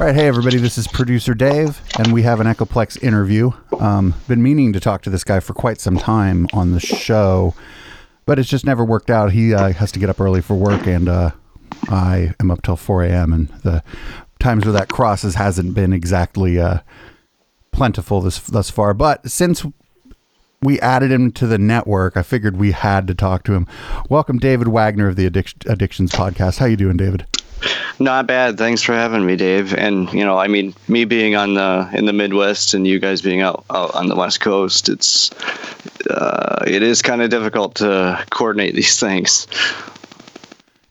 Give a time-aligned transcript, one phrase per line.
[0.00, 3.50] All right, hey everybody, this is producer Dave, and we have an Echoplex interview.
[3.78, 7.54] Um, been meaning to talk to this guy for quite some time on the show,
[8.24, 9.32] but it's just never worked out.
[9.32, 11.32] He uh, has to get up early for work, and uh,
[11.90, 13.34] I am up till 4 a.m.
[13.34, 13.84] And the
[14.38, 16.78] times where that crosses hasn't been exactly uh,
[17.70, 18.94] plentiful this thus far.
[18.94, 19.66] But since
[20.62, 23.66] we added him to the network, I figured we had to talk to him.
[24.08, 26.56] Welcome, David Wagner of the Addic- Addictions Podcast.
[26.56, 27.26] How you doing, David?
[27.98, 28.56] Not bad.
[28.56, 29.74] Thanks for having me, Dave.
[29.74, 33.20] And you know, I mean, me being on the in the Midwest and you guys
[33.22, 35.30] being out, out on the West Coast, it's
[36.08, 39.46] uh, it is kind of difficult to coordinate these things.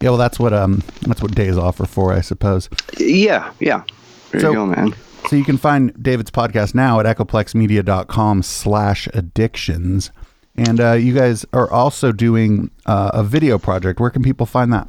[0.01, 2.69] Yeah, well, that's what um that's what days off are for, I suppose.
[2.99, 3.83] Yeah, yeah.
[4.31, 4.93] There So- you go, man.
[5.29, 10.11] So you can find David's podcast now at echoplexmedia.com slash addictions.
[10.55, 13.99] And uh, you guys are also doing uh, a video project.
[13.99, 14.87] Where can people find that?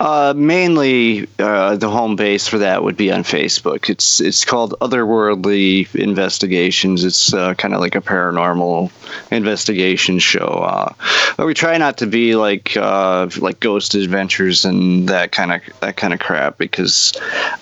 [0.00, 3.88] Uh, mainly, uh, the home base for that would be on Facebook.
[3.88, 7.04] It's it's called Otherworldly Investigations.
[7.04, 8.90] It's uh, kind of like a paranormal
[9.30, 10.46] investigation show.
[10.46, 15.62] Uh, we try not to be like uh, like Ghost Adventures and that kind of
[15.80, 17.12] that kind of crap because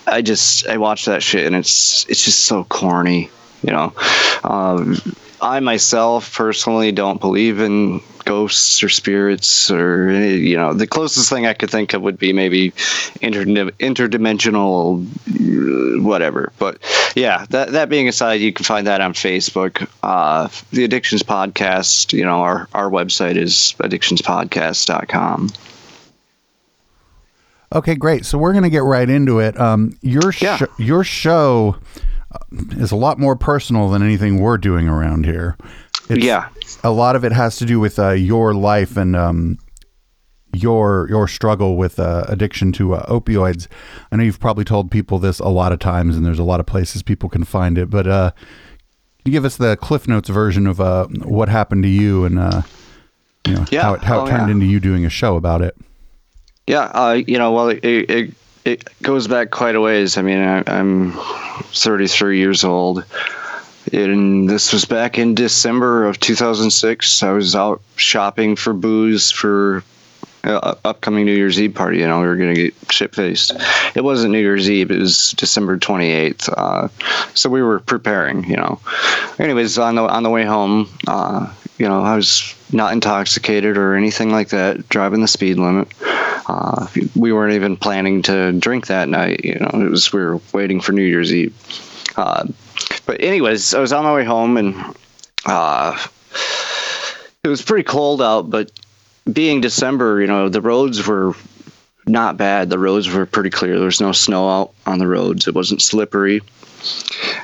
[0.07, 3.29] I just I watch that shit and it's it's just so corny.
[3.61, 3.93] You know,
[4.43, 4.97] um,
[5.39, 11.45] I myself personally don't believe in ghosts or spirits or you know the closest thing
[11.45, 12.73] I could think of would be maybe
[13.21, 15.05] inter- interdimensional
[15.97, 16.51] uh, whatever.
[16.59, 16.79] But
[17.15, 19.87] yeah, that that being aside, you can find that on Facebook.
[20.03, 22.13] Uh, the Addictions Podcast.
[22.13, 25.49] You know, our our website is addictionspodcast.com.
[27.75, 28.23] Okay, great.
[28.25, 29.59] So we're going to get right into it.
[29.59, 30.59] Um, your sh- Yeah.
[30.77, 31.77] your show
[32.31, 32.37] uh,
[32.77, 35.57] is a lot more personal than anything we're doing around here.
[36.09, 36.47] It's- Yeah.
[36.83, 39.57] a lot of it has to do with uh, your life and um,
[40.53, 43.67] your your struggle with uh, addiction to uh, opioids.
[44.11, 46.59] I know you've probably told people this a lot of times, and there's a lot
[46.59, 47.89] of places people can find it.
[47.89, 51.89] But uh, can you give us the Cliff Notes version of uh, what happened to
[51.89, 52.61] you and uh,
[53.47, 53.81] you know Yeah.
[53.81, 54.51] how it, how it Oh, turned yeah.
[54.53, 55.75] into you doing a show about it?
[56.67, 60.17] Yeah, uh, you know, well, it, it it goes back quite a ways.
[60.17, 61.13] I mean, I, I'm
[61.73, 63.03] 33 years old,
[63.91, 67.23] and this was back in December of 2006.
[67.23, 69.83] I was out shopping for booze for
[70.43, 71.99] uh, upcoming New Year's Eve party.
[71.99, 73.53] You know, we were gonna get shit faced.
[73.95, 76.49] It wasn't New Year's Eve; it was December 28th.
[76.55, 76.87] Uh,
[77.33, 78.43] so we were preparing.
[78.49, 78.79] You know.
[79.39, 83.95] Anyways, on the on the way home, uh, you know, I was not intoxicated or
[83.95, 84.89] anything like that.
[84.89, 85.87] Driving the speed limit.
[86.45, 89.45] Uh, we weren't even planning to drink that night.
[89.45, 91.53] You know, it was we were waiting for New Year's Eve.
[92.17, 92.47] Uh,
[93.05, 94.75] but anyways, I was on my way home and
[95.45, 95.97] uh,
[97.43, 98.49] it was pretty cold out.
[98.49, 98.71] But
[99.31, 101.33] being December, you know, the roads were
[102.05, 102.69] not bad.
[102.69, 103.77] The roads were pretty clear.
[103.77, 105.47] There was no snow out on the roads.
[105.47, 106.41] It wasn't slippery.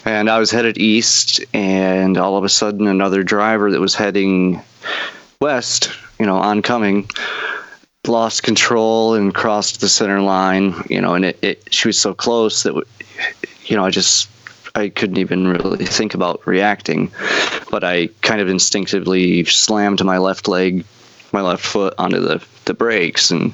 [0.06, 4.62] And I was headed east, and all of a sudden, another driver that was heading
[5.40, 7.10] west, you know, oncoming,
[8.06, 10.74] lost control and crossed the center line.
[10.90, 12.74] You know, and it, it she was so close that,
[13.66, 14.30] you know, I just
[14.76, 17.12] I couldn't even really think about reacting,
[17.70, 20.86] but I kind of instinctively slammed my left leg,
[21.32, 23.54] my left foot onto the the brakes, and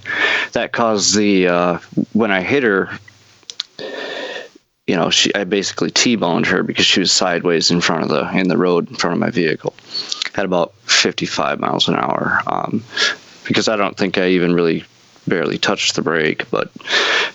[0.52, 1.80] that caused the uh,
[2.14, 2.90] when I hit her.
[4.88, 8.30] You know, she I basically T-boned her because she was sideways in front of the
[8.38, 9.74] in the road in front of my vehicle,
[10.36, 12.42] at about 55 miles an hour.
[12.46, 12.84] Um,
[13.48, 14.84] because I don't think I even really
[15.28, 16.72] barely touched the brake, but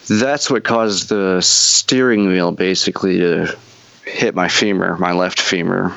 [0.08, 3.56] that's what caused the steering wheel basically to
[4.04, 5.94] hit my femur, my left femur,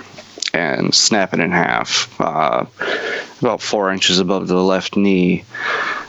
[0.53, 2.65] and snap it in half, uh,
[3.41, 5.43] about four inches above the left knee.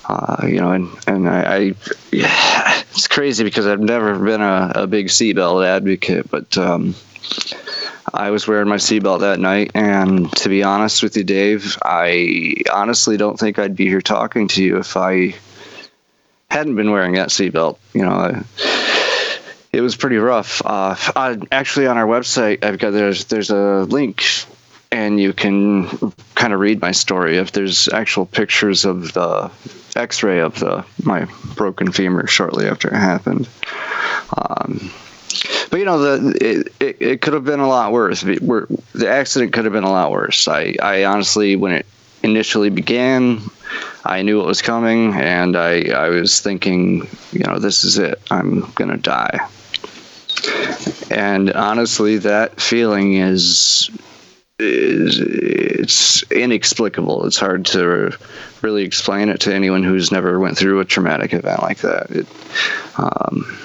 [0.06, 1.75] Uh, you know, and and I, I
[2.12, 6.94] yeah, it's crazy because I've never been a, a big seatbelt advocate, but um,
[8.12, 12.54] I was wearing my seatbelt that night, and to be honest with you, Dave, I
[12.72, 15.34] honestly don't think I'd be here talking to you if I
[16.50, 17.78] hadn't been wearing that seatbelt.
[17.94, 18.44] You know, I,
[19.74, 20.62] it was pretty rough.
[20.65, 24.24] Uh, I, actually, on our website, I've got there's there's a link,
[24.92, 27.38] and you can kind of read my story.
[27.38, 29.50] If there's actual pictures of the
[29.97, 31.26] X-ray of the my
[31.56, 33.48] broken femur shortly after it happened.
[34.36, 34.92] Um,
[35.71, 38.22] but you know the it, it, it could have been a lot worse.
[38.22, 40.47] The accident could have been a lot worse.
[40.47, 41.86] I, I honestly, when it
[42.22, 43.41] initially began,
[44.04, 48.20] I knew it was coming, and I I was thinking, you know, this is it.
[48.30, 49.48] I'm gonna die.
[51.10, 53.91] And honestly, that feeling is
[54.59, 57.27] is it's inexplicable.
[57.27, 58.16] It's hard to
[58.63, 62.10] really explain it to anyone who's never went through a traumatic event like that.
[62.10, 62.27] It,
[62.97, 63.59] um,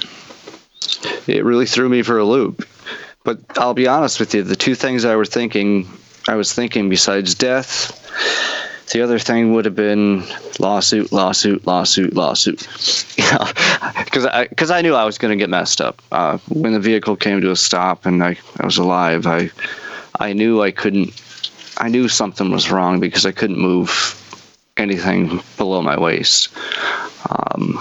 [1.27, 2.67] it really threw me for a loop.
[3.23, 5.87] But I'll be honest with you, the two things I were thinking,
[6.27, 7.95] I was thinking besides death,
[8.91, 10.23] the other thing would have been
[10.59, 12.67] lawsuit, lawsuit, lawsuit, lawsuit.
[13.19, 16.01] Yeah, because I because I knew I was going to get messed up.
[16.11, 19.51] Uh, when the vehicle came to a stop and I, I was alive, I
[20.19, 21.13] I knew I couldn't.
[21.77, 24.15] I knew something was wrong because I couldn't move
[24.77, 26.49] anything below my waist.
[27.29, 27.79] Um,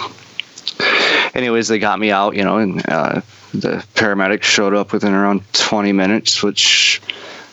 [1.35, 3.21] anyways, they got me out, you know, and uh,
[3.55, 7.01] the paramedics showed up within around 20 minutes, which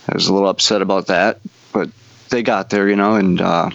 [0.10, 1.40] I was a little upset about that,
[1.72, 1.90] but
[2.30, 3.70] they got there, you know, and uh,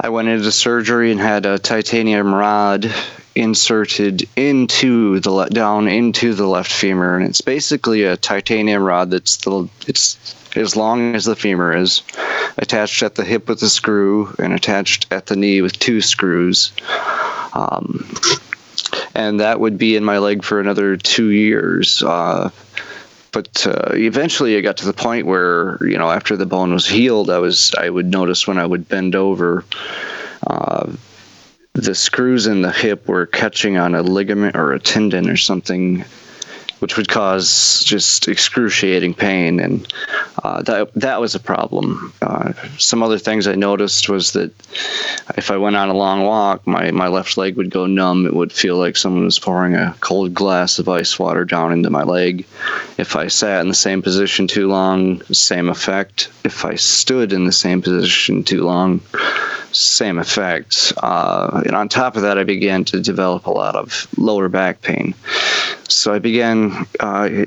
[0.00, 2.92] I went into surgery and had a titanium rod
[3.34, 9.10] inserted into the le- down into the left femur, and it's basically a titanium rod
[9.10, 12.02] that's the it's as long as the femur is,
[12.58, 16.72] attached at the hip with a screw and attached at the knee with two screws.
[17.54, 18.14] Um,
[19.14, 22.02] and that would be in my leg for another two years.
[22.02, 22.50] Uh,
[23.32, 26.86] but uh, eventually, I got to the point where you know, after the bone was
[26.86, 29.64] healed, I was I would notice when I would bend over.
[30.46, 30.92] Uh,
[31.74, 36.04] the screws in the hip were catching on a ligament or a tendon or something
[36.82, 39.86] which would cause just excruciating pain, and
[40.42, 42.12] uh, that that was a problem.
[42.20, 44.50] Uh, some other things I noticed was that
[45.36, 48.26] if I went on a long walk, my my left leg would go numb.
[48.26, 51.88] It would feel like someone was pouring a cold glass of ice water down into
[51.88, 52.46] my leg.
[52.98, 56.30] If I sat in the same position too long, same effect.
[56.42, 59.02] If I stood in the same position too long,
[59.72, 60.92] same effect.
[60.96, 64.82] Uh, and on top of that, I began to develop a lot of lower back
[64.82, 65.14] pain.
[65.88, 66.86] So I began.
[67.00, 67.46] Uh,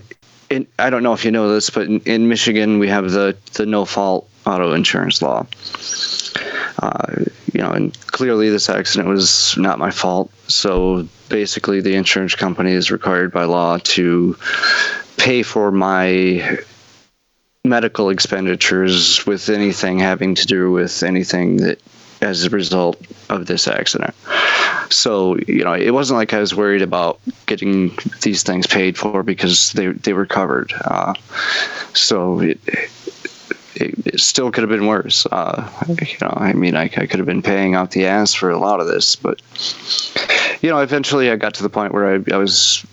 [0.50, 3.36] in, I don't know if you know this, but in, in Michigan we have the
[3.54, 5.46] the no fault auto insurance law.
[6.80, 7.24] Uh,
[7.54, 10.32] you know, and clearly this accident was not my fault.
[10.48, 14.38] So basically, the insurance company is required by law to
[15.18, 16.60] pay for my
[17.64, 21.80] medical expenditures with anything having to do with anything that
[22.26, 23.00] as a result
[23.30, 24.16] of this accident.
[24.90, 29.24] So, you know, it wasn't like I was worried about getting these things paid for
[29.24, 30.74] because they, they were covered.
[30.84, 31.14] Uh,
[31.94, 32.60] so it,
[33.76, 35.26] it, it, still could have been worse.
[35.32, 38.50] Uh, you know, I mean, I, I could have been paying out the ass for
[38.50, 39.42] a lot of this, but
[40.62, 42.86] you know, eventually I got to the point where I, I was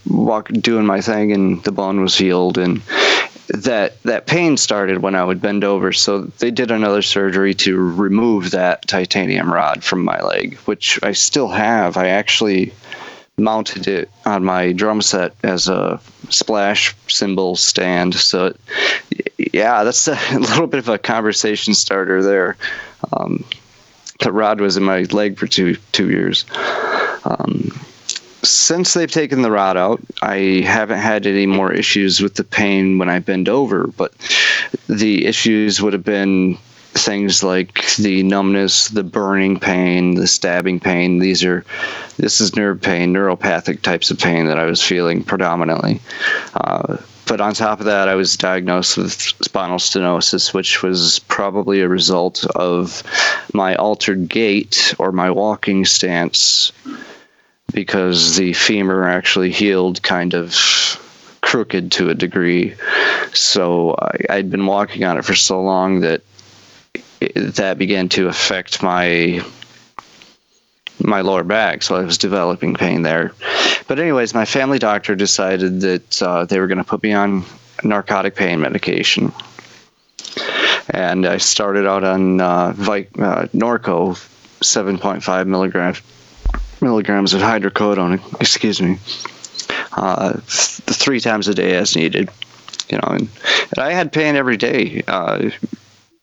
[0.60, 2.82] doing my thing, and the bone was healed, and
[3.48, 5.92] that that pain started when I would bend over.
[5.92, 11.12] So they did another surgery to remove that titanium rod from my leg, which I
[11.12, 11.96] still have.
[11.96, 12.72] I actually
[13.36, 18.14] mounted it on my drum set as a splash cymbal stand.
[18.14, 18.54] So,
[19.52, 22.56] yeah, that's a little bit of a conversation starter there.
[23.12, 23.44] Um,
[24.20, 26.44] the rod was in my leg for two two years.
[27.24, 27.72] Um,
[28.42, 32.98] since they've taken the rod out, I haven't had any more issues with the pain
[32.98, 34.12] when I bend over, but
[34.88, 36.58] the issues would have been
[36.94, 41.20] things like the numbness, the burning pain, the stabbing pain.
[41.20, 41.64] These are,
[42.16, 46.00] this is nerve pain, neuropathic types of pain that I was feeling predominantly.
[46.54, 51.80] Uh, but on top of that, I was diagnosed with spinal stenosis, which was probably
[51.80, 53.02] a result of
[53.54, 56.72] my altered gait or my walking stance
[57.72, 60.54] because the femur actually healed kind of
[61.40, 62.74] crooked to a degree.
[63.32, 66.22] So I, had been walking on it for so long that
[67.20, 69.44] it, that began to affect my
[71.02, 71.82] my lower back.
[71.82, 73.32] So I was developing pain there.
[73.88, 77.44] But anyways, my family doctor decided that uh, they were going to put me on
[77.82, 79.32] narcotic pain medication.
[80.90, 84.14] And I started out on uh, Vi- uh, Norco,
[84.60, 86.00] 7.5 milligrams
[86.82, 88.98] milligrams of hydrocodone, excuse me,
[89.92, 90.42] uh, th-
[90.98, 92.28] three times a day as needed.
[92.90, 93.28] You know, and,
[93.74, 95.02] and I had pain every day.
[95.06, 95.50] Uh,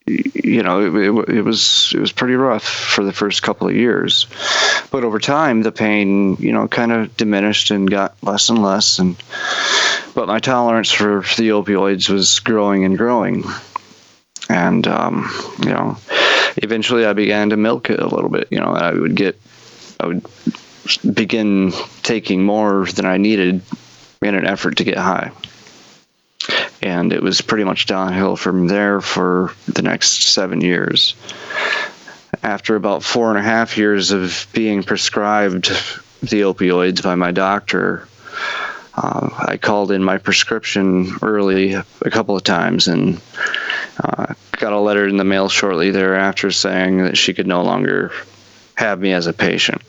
[0.05, 3.75] you know, it, it, it, was it was pretty rough for the first couple of
[3.75, 4.27] years,
[4.91, 8.99] but over time the pain, you know, kind of diminished and got less and less.
[8.99, 9.15] And
[10.15, 13.43] but my tolerance for the opioids was growing and growing,
[14.49, 15.97] and um, you know,
[16.57, 18.47] eventually I began to milk it a little bit.
[18.49, 19.39] You know, I would get
[19.99, 20.25] I would
[21.13, 23.61] begin taking more than I needed
[24.21, 25.31] in an effort to get high.
[26.81, 31.15] And it was pretty much downhill from there for the next seven years.
[32.41, 35.65] After about four and a half years of being prescribed
[36.21, 38.07] the opioids by my doctor,
[38.95, 43.21] uh, I called in my prescription early a couple of times and
[44.01, 48.11] uh, got a letter in the mail shortly thereafter saying that she could no longer
[48.79, 49.81] have me as a patient.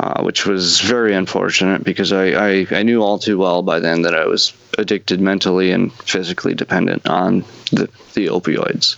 [0.00, 4.02] uh, which was very unfortunate because I, I, I, knew all too well by then
[4.02, 8.96] that I was addicted mentally and physically dependent on the, the opioids.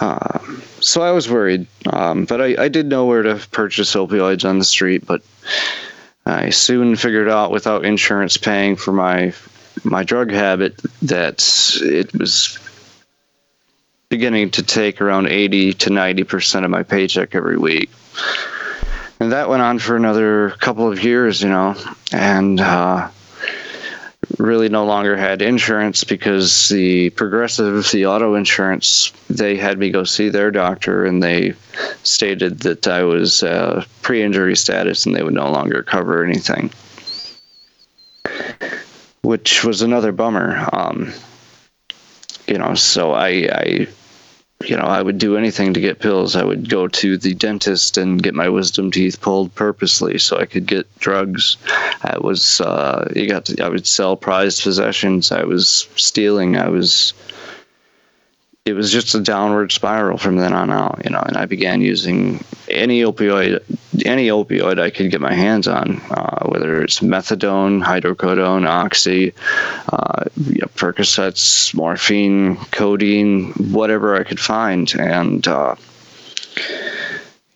[0.00, 0.40] Uh,
[0.80, 4.58] so I was worried, um, but I, I did know where to purchase opioids on
[4.58, 5.22] the street, but
[6.26, 9.32] I soon figured out without insurance paying for my
[9.84, 11.46] my drug habit that
[11.82, 12.58] it was
[14.10, 17.90] beginning to take around 80 to 90 percent of my paycheck every week
[19.20, 21.76] and that went on for another couple of years, you know,
[22.10, 23.10] and uh,
[24.38, 30.04] really no longer had insurance because the progressive, the auto insurance, they had me go
[30.04, 31.52] see their doctor and they
[32.02, 36.70] stated that I was uh, pre injury status and they would no longer cover anything,
[39.20, 40.66] which was another bummer.
[40.72, 41.12] Um,
[42.46, 43.86] you know, so I, I
[44.64, 46.36] you know, I would do anything to get pills.
[46.36, 50.44] I would go to the dentist and get my wisdom teeth pulled purposely so I
[50.44, 51.56] could get drugs.
[52.02, 55.32] I was, uh, you got to, I would sell prized possessions.
[55.32, 56.56] I was stealing.
[56.56, 57.14] I was
[58.70, 61.20] it was just a downward spiral from then on out, you know.
[61.26, 63.62] And I began using any opioid,
[64.06, 69.34] any opioid I could get my hands on, uh, whether it's methadone, hydrocodone, oxy,
[69.92, 75.46] uh, you know, Percocets, morphine, codeine, whatever I could find, and.
[75.46, 75.74] Uh,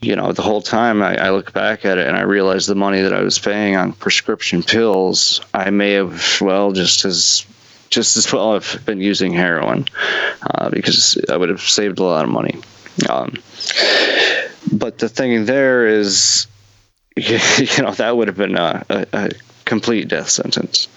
[0.00, 2.74] you know, the whole time I, I, look back at it and I realize the
[2.74, 7.46] money that I was paying on prescription pills, I may have, well, just as
[7.94, 9.86] just as well have been using heroin
[10.42, 12.60] uh, because I would have saved a lot of money.
[13.08, 13.34] Um,
[14.72, 16.48] but the thing there is,
[17.16, 17.38] you
[17.78, 19.30] know, that would have been a, a, a
[19.64, 20.88] complete death sentence.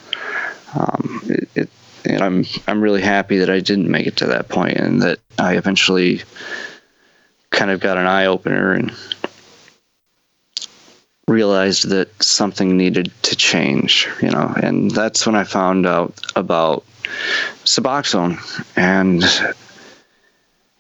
[0.76, 1.70] Um, it, it,
[2.04, 5.20] and I'm I'm really happy that I didn't make it to that point, and that
[5.38, 6.22] I eventually
[7.52, 8.92] kind of got an eye opener and
[11.28, 16.86] realized that something needed to change, you know, and that's when I found out about
[17.66, 18.40] Suboxone,
[18.76, 19.24] and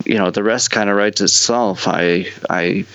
[0.05, 1.87] you know the rest kind of writes itself.
[1.87, 2.85] I I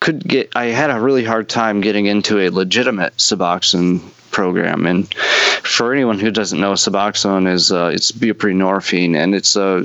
[0.00, 4.00] could get I had a really hard time getting into a legitimate Suboxone
[4.30, 9.84] program, and for anyone who doesn't know, Suboxone is uh, it's buprenorphine, and it's a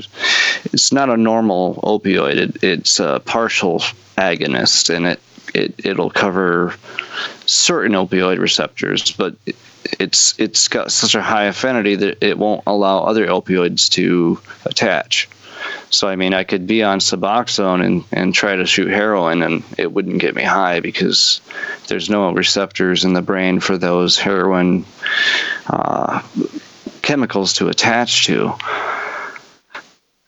[0.72, 2.36] it's not a normal opioid.
[2.36, 3.80] It, it's a partial
[4.16, 5.20] agonist, and it
[5.54, 6.74] it it'll cover
[7.46, 9.34] certain opioid receptors, but
[9.98, 15.28] it's it's got such a high affinity that it won't allow other opioids to attach.
[15.90, 19.64] So I mean, I could be on Suboxone and, and try to shoot heroin, and
[19.76, 21.40] it wouldn't get me high because
[21.88, 24.84] there's no receptors in the brain for those heroin
[25.66, 26.22] uh,
[27.02, 28.52] chemicals to attach to.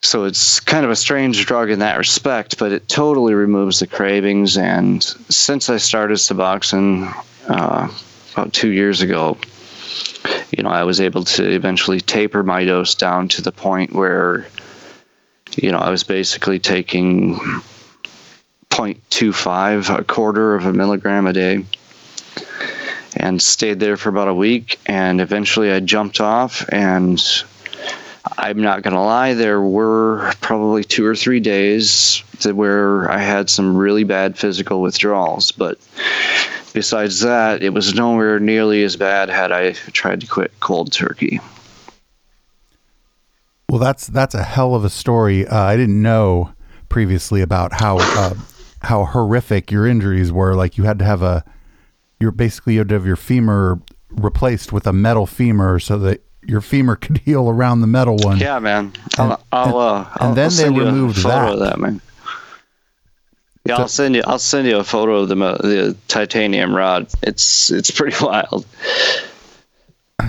[0.03, 3.87] So it's kind of a strange drug in that respect, but it totally removes the
[3.87, 4.57] cravings.
[4.57, 7.15] And since I started Suboxone
[7.49, 7.89] uh,
[8.33, 9.37] about two years ago,
[10.57, 14.47] you know, I was able to eventually taper my dose down to the point where,
[15.57, 17.37] you know, I was basically taking
[18.71, 21.67] 0.25, a quarter of a milligram a day,
[23.17, 24.81] and stayed there for about a week.
[24.87, 27.23] And eventually I jumped off and
[28.39, 33.49] I'm not going to lie, there were probably two or three days where I had
[33.49, 35.53] some really bad physical withdrawals.
[35.53, 35.79] But
[36.73, 41.41] besides that, it was nowhere nearly as bad had I tried to quit cold turkey.
[43.69, 45.47] Well, that's that's a hell of a story.
[45.47, 46.53] Uh, I didn't know
[46.89, 48.35] previously about how uh,
[48.83, 50.55] how horrific your injuries were.
[50.55, 51.45] Like you had to have a,
[52.19, 56.25] you're basically you had to have your femur replaced with a metal femur so that
[56.43, 58.39] your femur could heal around the metal one.
[58.39, 58.93] Yeah, man.
[59.19, 61.59] I'll, and, I'll, uh, and I'll, then I'll they removed that.
[61.59, 61.79] that.
[61.79, 62.01] man.
[63.67, 64.23] Yeah, I'll send you.
[64.27, 67.09] I'll send you a photo of the the titanium rod.
[67.23, 68.65] It's it's pretty wild.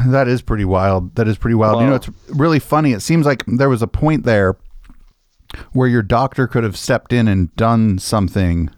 [0.08, 1.15] That is pretty wild.
[1.15, 1.82] That is pretty wild.
[1.82, 2.94] You know, it's really funny.
[2.94, 4.58] It seems like there was a point there
[5.74, 8.70] where your doctor could have stepped in and done something.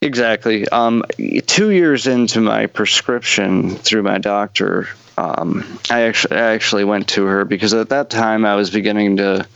[0.00, 0.68] Exactly.
[0.68, 1.04] Um,
[1.46, 4.88] two years into my prescription through my doctor,
[5.18, 9.18] um, I actually I actually went to her because at that time I was beginning
[9.18, 9.46] to.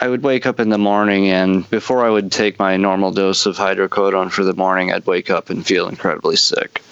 [0.00, 3.46] I would wake up in the morning, and before I would take my normal dose
[3.46, 6.82] of hydrocodone for the morning, I'd wake up and feel incredibly sick.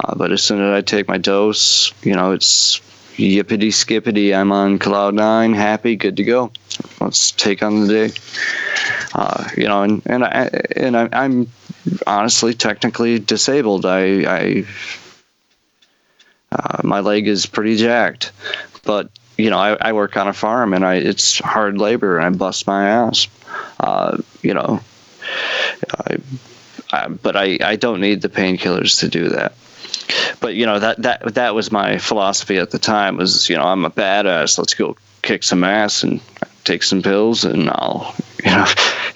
[0.00, 2.80] Uh, but as soon as I take my dose, you know, it's
[3.16, 4.34] yippity skippity.
[4.34, 6.50] I'm on cloud nine, happy, good to go.
[7.00, 8.14] Let's take on the day.
[9.14, 11.48] Uh, you know, and and I and I, am
[12.06, 13.86] honestly technically disabled.
[13.86, 14.66] I I
[16.52, 18.32] uh, my leg is pretty jacked,
[18.84, 22.26] but you know, I, I, work on a farm and I it's hard labor and
[22.26, 23.26] I bust my ass.
[23.80, 24.80] Uh, you know,
[26.06, 26.18] I
[26.92, 29.54] uh, but I, I don't need the painkillers to do that.
[30.40, 33.64] But you know that that that was my philosophy at the time was you know
[33.64, 34.58] I'm a badass.
[34.58, 36.20] Let's go kick some ass and
[36.64, 38.66] take some pills and I'll you know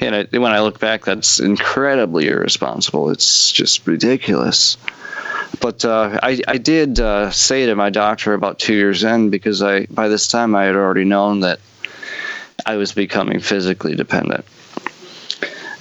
[0.01, 3.11] and it, when I look back that's incredibly irresponsible.
[3.11, 4.77] It's just ridiculous.
[5.61, 9.63] But uh, I, I did uh, say to my doctor about two years in because
[9.63, 11.61] I by this time I had already known that
[12.65, 14.45] I was becoming physically dependent.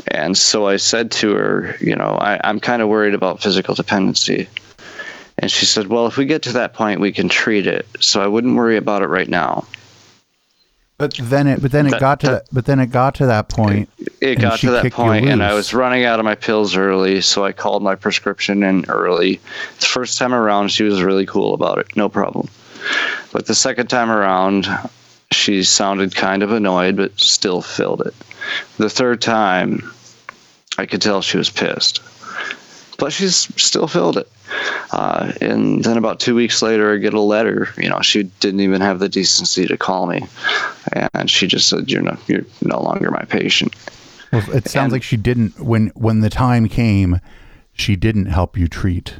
[0.07, 3.75] And so I said to her, you know, I, I'm kind of worried about physical
[3.75, 4.47] dependency.
[5.37, 7.87] And she said, well, if we get to that point, we can treat it.
[7.99, 9.67] So I wouldn't worry about it right now.
[10.97, 13.25] But then it, but then it That- got to that- but then it got to
[13.25, 13.89] that point.
[14.21, 17.19] It and got to that point, and I was running out of my pills early,
[17.21, 19.41] so I called my prescription in early.
[19.79, 22.47] The first time around, she was really cool about it, no problem.
[23.33, 24.69] But the second time around,
[25.33, 28.13] she sounded kind of annoyed, but still filled it.
[28.77, 29.91] The third time,
[30.77, 31.99] I could tell she was pissed,
[32.97, 34.29] but she's still filled it.
[34.91, 37.69] Uh, and then about two weeks later, I get a letter.
[37.77, 40.21] You know, she didn't even have the decency to call me,
[41.13, 43.75] and she just said, "You're no, you're no longer my patient."
[44.31, 47.19] Well, it sounds And- like she didn't when when the time came,
[47.73, 49.15] she didn't help you treat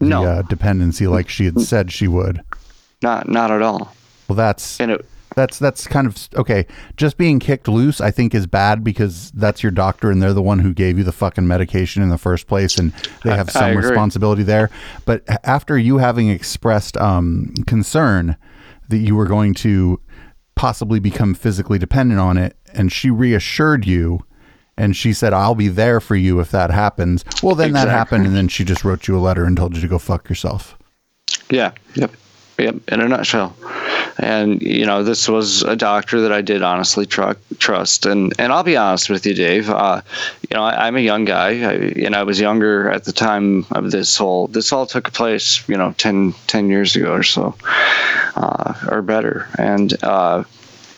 [0.00, 0.24] the No.
[0.24, 2.42] uh, dependency like she had said she would.
[3.02, 3.94] Not not at all.
[4.28, 5.06] Well, that's And it
[5.38, 6.66] that's that's kind of okay.
[6.96, 10.42] Just being kicked loose, I think, is bad because that's your doctor and they're the
[10.42, 12.92] one who gave you the fucking medication in the first place, and
[13.22, 14.68] they have some responsibility there.
[15.04, 18.36] But after you having expressed um, concern
[18.88, 20.00] that you were going to
[20.56, 24.24] possibly become physically dependent on it, and she reassured you.
[24.76, 28.26] And she said, "I'll be there for you if that happens." Well, then that happened,
[28.26, 30.78] and then she just wrote you a letter and told you to go fuck yourself.
[31.50, 32.12] yeah, yep.
[32.58, 33.54] Yep, in a nutshell.
[34.18, 38.04] And you know, this was a doctor that I did honestly tru- trust.
[38.04, 39.70] And and I'll be honest with you, Dave.
[39.70, 40.02] Uh,
[40.50, 41.74] you know, I, I'm a young guy, I,
[42.04, 44.48] and I was younger at the time of this whole.
[44.48, 47.54] This all took place, you know, 10, 10 years ago or so,
[48.34, 49.48] uh, or better.
[49.56, 50.42] And uh,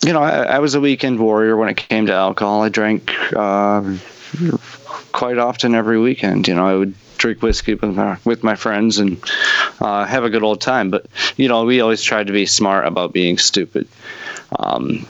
[0.05, 2.63] you know, I, I was a weekend warrior when it came to alcohol.
[2.63, 3.97] I drank uh,
[5.13, 6.49] quite often every weekend.
[6.49, 9.23] You know, I would drink whiskey with my with my friends and
[9.81, 10.91] uh, have a good old time.
[10.91, 11.07] But
[11.37, 13.87] you know, we always tried to be smart about being stupid.
[14.59, 15.07] Um,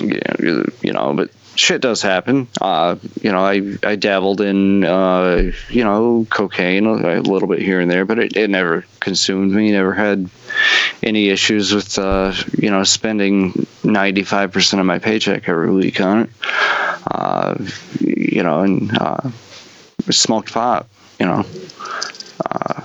[0.00, 2.48] you know, but shit does happen.
[2.60, 7.80] Uh, you know, I I dabbled in uh, you know cocaine a little bit here
[7.80, 9.70] and there, but it, it never consumed me.
[9.70, 10.28] Never had
[11.02, 16.30] any issues with uh, you know spending 95% of my paycheck every week on it.
[17.10, 17.54] Uh,
[18.00, 19.30] you know, and uh,
[20.10, 20.86] smoked pot.
[21.18, 21.44] You know.
[22.50, 22.80] Uh,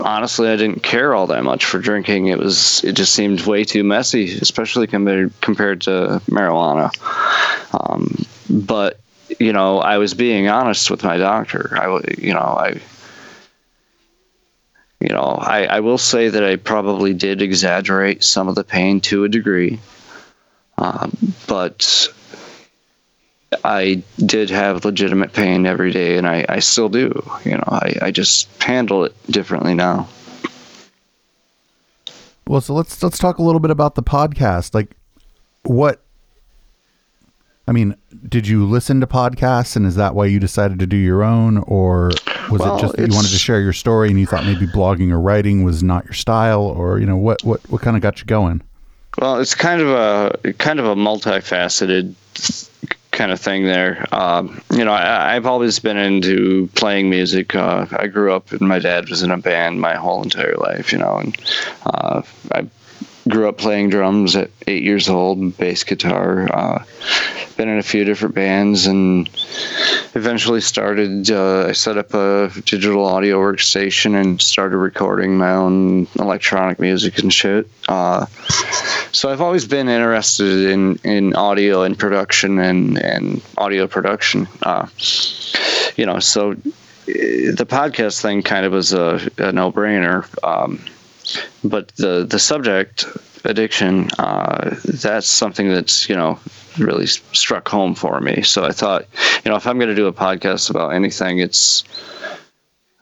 [0.00, 2.28] honestly, I didn't care all that much for drinking.
[2.28, 6.90] It was it just seemed way too messy, especially compared compared to marijuana.
[7.78, 9.00] Um, but
[9.38, 11.76] you know, I was being honest with my doctor.
[11.78, 12.80] I you know I.
[14.98, 19.02] You know, I, I will say that I probably did exaggerate some of the pain
[19.02, 19.78] to a degree,
[20.78, 21.14] um,
[21.46, 22.08] but
[23.64, 27.28] I did have legitimate pain every day, and I, I still do.
[27.44, 30.08] You know, I, I just handle it differently now.
[32.46, 34.74] Well, so let's let's talk a little bit about the podcast.
[34.74, 34.96] Like,
[35.62, 36.02] what?
[37.68, 37.96] I mean,
[38.28, 41.58] did you listen to podcasts, and is that why you decided to do your own,
[41.58, 42.12] or
[42.50, 44.66] was Well, it just that you wanted to share your story and you thought maybe
[44.66, 48.02] blogging or writing was not your style, or you know what what what kind of
[48.02, 48.62] got you going?
[49.18, 52.14] Well, it's kind of a kind of a multifaceted
[53.16, 54.06] kind of thing there.
[54.12, 57.56] Um, you know, I, I've always been into playing music.
[57.56, 60.92] Uh, I grew up and my dad was in a band my whole entire life.
[60.92, 61.36] You know, and
[61.84, 62.66] uh, I
[63.28, 66.48] grew up playing drums at eight years old, bass guitar.
[66.52, 66.84] Uh,
[67.56, 69.30] been in a few different bands and
[70.14, 76.06] eventually started uh, i set up a digital audio workstation and started recording my own
[76.18, 78.26] electronic music and shit uh,
[79.16, 84.46] so i've always been interested in, in audio and production and, and audio production.
[84.62, 84.86] Uh,
[85.96, 86.54] you know so uh,
[87.06, 90.26] the podcast thing kind of was a, a no-brainer.
[90.44, 90.84] Um,
[91.64, 93.06] but the the subject
[93.44, 96.38] addiction uh, that's something that's you know
[96.78, 98.42] really struck home for me.
[98.42, 99.06] So i thought
[99.44, 101.84] you know if i'm going to do a podcast about anything it's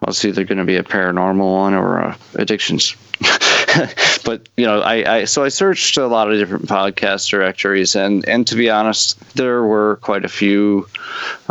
[0.01, 2.95] well, it's either going to be a paranormal one or a addictions
[4.25, 8.27] but you know I, I so i searched a lot of different podcast directories and
[8.29, 10.87] and to be honest there were quite a few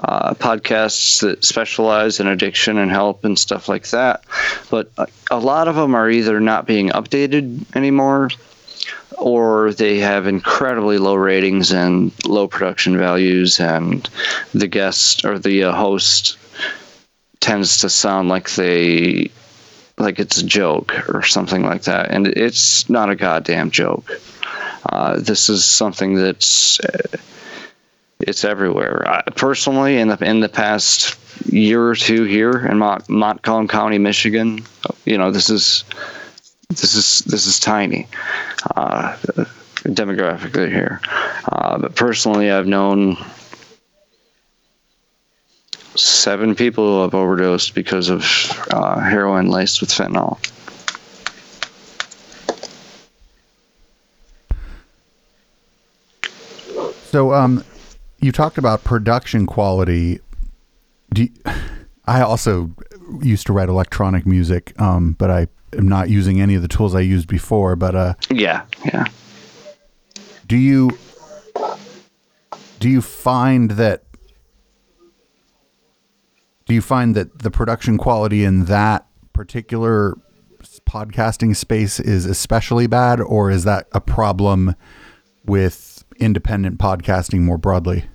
[0.04, 4.24] uh, podcasts that specialize in addiction and help and stuff like that.
[4.70, 4.92] But
[5.32, 8.30] a, lot of them are either not being updated anymore
[9.18, 14.10] or they have incredibly low ratings and low production values and
[14.54, 16.38] the guest or the uh, host
[17.40, 19.32] tends to sound like they
[19.98, 24.12] like it's a joke or something like that, and it's not a goddamn joke.
[24.86, 27.18] Uh, this is something that's uh,
[28.20, 29.08] it's everywhere.
[29.08, 31.18] I, personally, in the in the past
[31.52, 34.64] year or two here in Mont- Montcalm County, Michigan,
[35.06, 35.84] you know this is
[36.70, 38.08] this is this is tiny
[38.76, 39.16] uh,
[39.84, 41.02] demographically here.
[41.52, 43.18] Uh, but personally, I've known
[45.96, 48.24] seven people have overdosed because of
[48.72, 50.40] uh, heroin laced with fentanyl.
[57.06, 57.64] So, um,
[58.20, 60.20] you talked about production quality.
[61.14, 61.30] Do you,
[62.06, 62.72] I also
[63.22, 66.96] used to write electronic music, um, but I am not using any of the tools
[66.96, 67.76] I used before.
[67.76, 69.06] But uh, yeah, yeah.
[70.48, 70.98] Do you
[72.80, 74.04] do you find that
[76.74, 80.16] do you find that the production quality in that particular
[80.90, 84.76] podcasting space is especially bad, or is that a problem
[85.46, 88.06] with independent podcasting more broadly?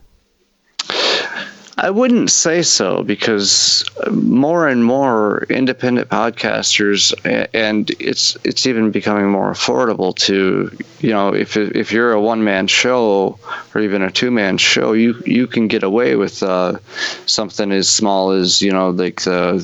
[1.80, 7.14] I wouldn't say so because more and more independent podcasters,
[7.54, 12.42] and it's it's even becoming more affordable to you know if if you're a one
[12.42, 13.38] man show
[13.74, 16.78] or even a two man show, you you can get away with uh,
[17.26, 19.58] something as small as you know like the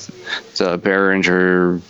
[0.58, 1.80] the Behringer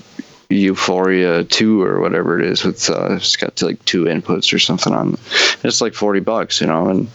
[0.48, 4.92] U-Phoria 2 or whatever it is with uh, it's got like two inputs or something
[4.92, 5.18] on
[5.64, 7.08] it's like 40 bucks you know and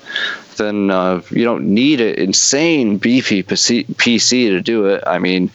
[0.60, 5.04] then uh, you don't need an insane beefy PC to do it.
[5.08, 5.50] I mean,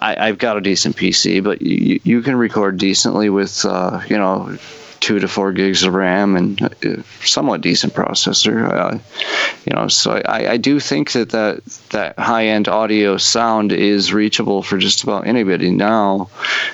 [0.00, 4.16] I, have got a decent PC, but you, you can record decently with uh, you
[4.16, 4.56] know
[5.00, 6.74] two to four gigs of RAM and
[7.22, 8.70] somewhat decent processor.
[8.70, 8.98] Uh,
[9.64, 14.12] you know, so I, I do think that that, that high end audio sound is
[14.12, 16.28] reachable for just about anybody now.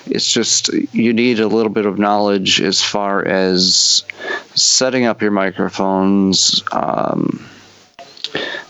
[0.07, 4.05] It's just you need a little bit of knowledge as far as
[4.55, 6.63] setting up your microphones.
[6.73, 7.47] Um,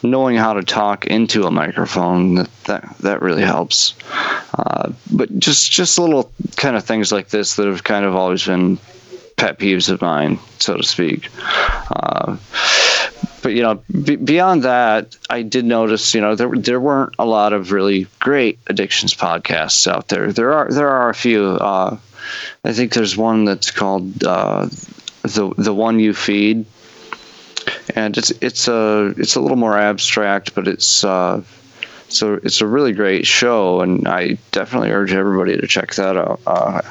[0.02, 3.94] knowing how to talk into a microphone that that, that really helps.
[4.58, 8.44] Uh, but just just little kind of things like this that have kind of always
[8.46, 8.78] been
[9.36, 11.28] pet peeves of mine, so to speak.
[11.90, 12.36] Uh,
[13.42, 17.26] but you know, b- beyond that, I did notice, you know, there there weren't a
[17.26, 20.32] lot of really great addictions podcasts out there.
[20.32, 21.44] There are there are a few.
[21.44, 21.98] Uh,
[22.64, 24.66] I think there's one that's called uh,
[25.22, 26.64] the the one you feed
[27.94, 31.42] and it's it's a it's a little more abstract, but it's uh,
[32.08, 36.40] so it's a really great show, and I definitely urge everybody to check that out.
[36.46, 36.82] Uh,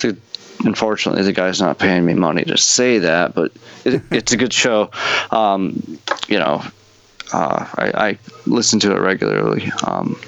[0.00, 0.16] the,
[0.64, 3.52] unfortunately, the guy's not paying me money to say that, but
[3.84, 4.90] it, it's a good show.
[5.30, 6.62] Um, you know,
[7.32, 9.70] uh, I, I, listen to it regularly.
[9.84, 10.20] Um,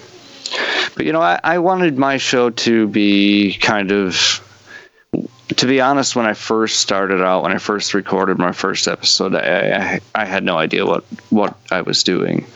[0.97, 4.41] but you know, I, I wanted my show to be kind of
[5.49, 9.35] to be honest, when I first started out, when I first recorded my first episode,
[9.35, 12.47] I, I, I had no idea what, what I was doing.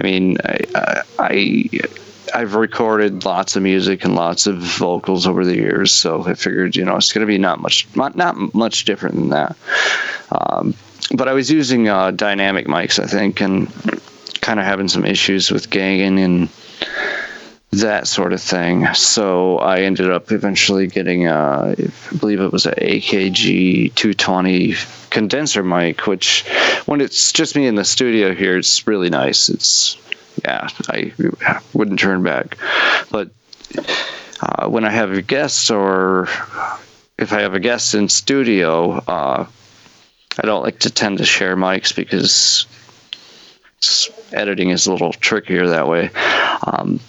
[0.00, 1.70] I mean, I, I
[2.34, 6.76] I've recorded lots of music and lots of vocals over the years, so I figured,
[6.76, 9.56] you know, it's going to be not much, not, not much different than that.
[10.30, 10.74] Um,
[11.14, 13.68] but I was using uh, dynamic mics, I think, and
[14.40, 16.48] kind of having some issues with gain and
[17.80, 18.92] that sort of thing.
[18.94, 24.74] So I ended up eventually getting, a, I believe it was an AKG 220
[25.10, 26.44] condenser mic, which
[26.86, 29.48] when it's just me in the studio here, it's really nice.
[29.48, 29.96] It's,
[30.44, 31.12] yeah, I
[31.72, 32.58] wouldn't turn back.
[33.10, 33.30] But
[34.40, 36.28] uh, when I have guests or
[37.18, 39.46] if I have a guest in studio, uh,
[40.38, 42.66] I don't like to tend to share mics because
[44.32, 46.10] editing is a little trickier that way.
[46.62, 47.00] Um,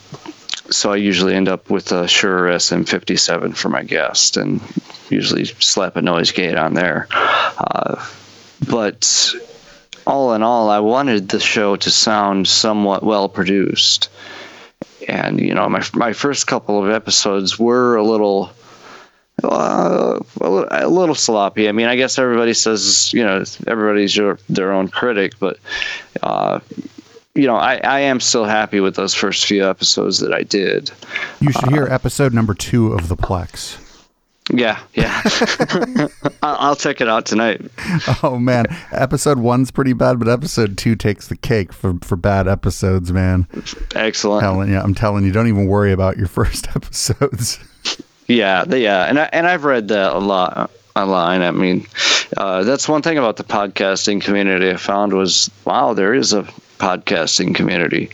[0.70, 4.62] so I usually end up with a Shure SM57 for my guest, and
[5.10, 7.08] usually slap a noise gate on there.
[7.12, 8.06] Uh,
[8.70, 9.34] but
[10.06, 14.10] all in all, I wanted the show to sound somewhat well produced,
[15.08, 18.52] and you know, my my first couple of episodes were a little.
[19.44, 21.70] Uh, a little sloppy.
[21.70, 25.60] I mean, I guess everybody says, you know, everybody's your, their own critic, but
[26.24, 26.60] uh,
[27.38, 30.92] you know, I, I am still happy with those first few episodes that I did.
[31.40, 33.78] You should hear uh, episode number two of the Plex.
[34.52, 35.22] Yeah, yeah.
[36.42, 37.62] I'll check it out tonight.
[38.24, 42.48] Oh man, episode one's pretty bad, but episode two takes the cake for for bad
[42.48, 43.46] episodes, man.
[43.94, 44.44] Excellent.
[44.44, 47.60] I'm telling you, I'm telling you, don't even worry about your first episodes.
[48.28, 51.42] Yeah, yeah, and I, and I've read that a lot online.
[51.42, 51.86] I mean,
[52.38, 56.48] uh, that's one thing about the podcasting community I found was wow, there is a
[56.78, 58.10] podcasting community.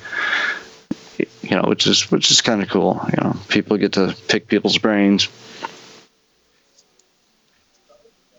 [1.41, 3.01] you know, which is which is kind of cool.
[3.09, 5.27] You know, people get to pick people's brains.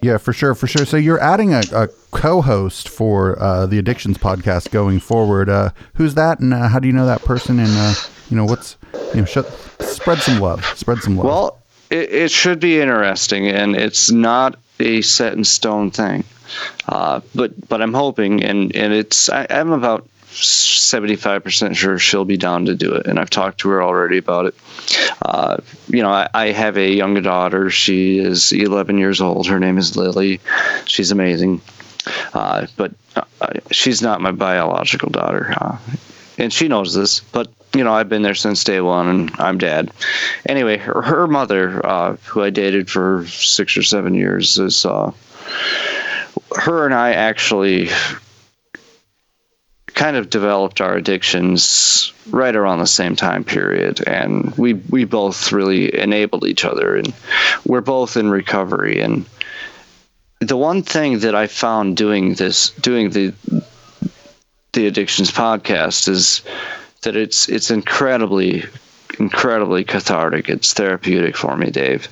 [0.01, 0.85] Yeah, for sure, for sure.
[0.85, 5.49] So you're adding a, a co-host for uh, the Addictions podcast going forward.
[5.49, 7.59] Uh, who's that, and uh, how do you know that person?
[7.59, 7.95] And uh,
[8.29, 8.77] you know, what's
[9.15, 11.25] you know, spread some love, spread some love.
[11.25, 11.59] Well,
[11.89, 16.25] it, it should be interesting, and it's not a set in stone thing.
[16.87, 22.37] Uh, but but I'm hoping, and and it's I, I'm about 75% sure she'll be
[22.37, 23.07] down to do it.
[23.07, 24.55] And I've talked to her already about it.
[25.23, 27.71] Uh, you know, I, I, have a younger daughter.
[27.71, 29.47] She is 11 years old.
[29.47, 30.41] Her name is Lily.
[30.87, 31.61] She's amazing.
[32.33, 33.25] Uh, but uh,
[33.71, 35.55] she's not my biological daughter.
[35.57, 35.79] Uh,
[36.37, 39.59] and she knows this, but you know, I've been there since day one, and I'm
[39.59, 39.91] dad.
[40.47, 45.11] Anyway, her, her mother, uh, who I dated for six or seven years, is uh,
[46.57, 47.89] her and I actually
[49.95, 55.53] kind of developed our addictions right around the same time period and we we both
[55.53, 57.15] really enabled each other and
[57.65, 59.01] we're both in recovery.
[59.01, 59.25] And
[60.41, 63.33] the one thing that I found doing this doing the
[64.73, 66.43] the addictions podcast is
[67.03, 68.65] that it's it's incredibly
[69.21, 70.49] incredibly cathartic.
[70.49, 72.09] It's therapeutic for me Dave.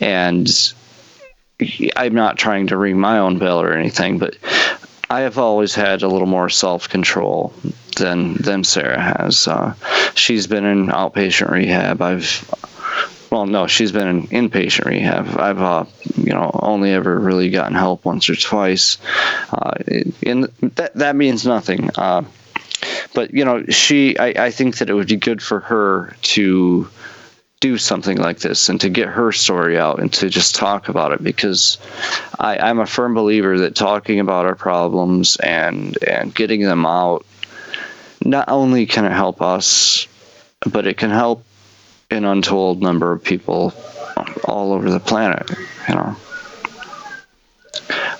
[0.00, 0.48] And
[1.96, 4.36] I'm not trying to ring my own bell or anything but
[5.08, 7.52] I have always had a little more self control
[7.96, 9.46] than than Sarah has.
[9.46, 9.74] Uh,
[10.14, 12.02] she's been in outpatient rehab.
[12.02, 12.44] I've
[13.30, 15.38] well, no, she's been in inpatient rehab.
[15.38, 15.84] I've uh,
[16.16, 18.98] you know only ever really gotten help once or twice,
[19.52, 19.72] uh,
[20.24, 20.44] and
[20.76, 21.90] that that means nothing.
[21.96, 22.22] Uh,
[23.14, 26.88] but you know, she I, I think that it would be good for her to
[27.60, 31.12] do something like this and to get her story out and to just talk about
[31.12, 31.78] it because
[32.38, 37.24] I, I'm a firm believer that talking about our problems and and getting them out
[38.24, 40.06] not only can it help us,
[40.70, 41.44] but it can help
[42.10, 43.72] an untold number of people
[44.44, 45.50] all over the planet.
[45.88, 46.16] You know.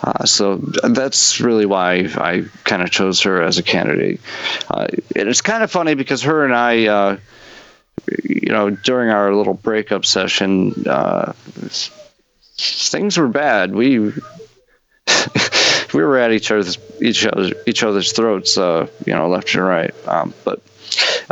[0.03, 4.21] Uh, so that's really why I kind of chose her as a candidate.
[4.71, 7.17] Uh, it's kind of funny because her and I, uh,
[8.25, 11.33] you know, during our little breakup session, uh,
[12.59, 13.75] things were bad.
[13.75, 13.99] We
[15.95, 19.65] we were at each other's each other's each other's throats, uh, you know, left and
[19.65, 19.95] right.
[20.09, 20.63] Um, but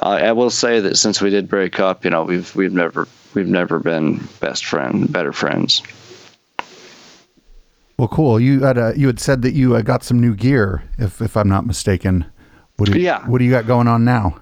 [0.02, 3.08] uh, I will say that since we did break up, you know, we've we've never
[3.34, 5.82] we've never been best friend, better friends.
[7.98, 8.40] Well, cool.
[8.40, 11.36] You had uh, you had said that you uh, got some new gear, if if
[11.36, 12.26] I'm not mistaken.
[12.76, 13.24] What do you, yeah.
[13.28, 14.40] What do you got going on now?